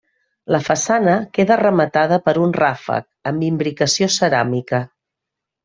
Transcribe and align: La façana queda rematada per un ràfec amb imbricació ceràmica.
La 0.53 0.59
façana 0.67 1.13
queda 1.39 1.57
rematada 1.61 2.19
per 2.29 2.35
un 2.47 2.57
ràfec 2.63 3.31
amb 3.33 3.47
imbricació 3.51 4.11
ceràmica. 4.19 4.85